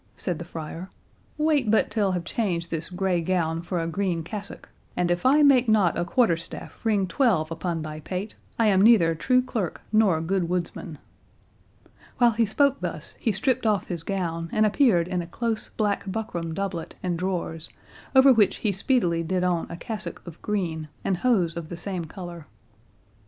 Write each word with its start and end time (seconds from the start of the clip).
said 0.15 0.39
the 0.39 0.45
friar; 0.45 0.89
"wait 1.37 1.69
but 1.69 1.91
till 1.91 2.13
have 2.13 2.23
changed 2.23 2.71
this 2.71 2.89
grey 2.89 3.21
gown 3.21 3.61
for 3.61 3.79
a 3.79 3.85
green 3.85 4.23
cassock, 4.23 4.67
and 4.97 5.11
if 5.11 5.27
I 5.27 5.43
make 5.43 5.69
not 5.69 5.95
a 5.95 6.03
quarter 6.03 6.35
staff 6.37 6.83
ring 6.83 7.05
twelve 7.05 7.51
upon 7.51 7.83
thy 7.83 7.99
pate, 7.99 8.33
I 8.57 8.65
am 8.65 8.81
neither 8.81 9.13
true 9.13 9.43
clerk 9.43 9.81
nor 9.91 10.19
good 10.19 10.49
woodsman." 10.49 10.97
While 12.17 12.31
he 12.31 12.47
spoke 12.47 12.79
thus, 12.81 13.13
he 13.19 13.31
stript 13.31 13.67
off 13.67 13.89
his 13.89 14.01
gown, 14.01 14.49
and 14.51 14.65
appeared 14.65 15.07
in 15.07 15.21
a 15.21 15.27
close 15.27 15.69
black 15.69 16.05
buckram 16.11 16.55
doublet 16.55 16.95
and 17.03 17.15
drawers, 17.19 17.69
over 18.15 18.33
which 18.33 18.55
he 18.65 18.71
speedily 18.71 19.21
did 19.21 19.43
on 19.43 19.69
a 19.69 19.77
cassock 19.77 20.25
of 20.25 20.41
green, 20.41 20.87
and 21.05 21.17
hose 21.17 21.55
of 21.55 21.69
the 21.69 21.77
same 21.77 22.05
colour. 22.05 22.47